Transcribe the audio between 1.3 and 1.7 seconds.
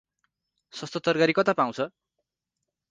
कता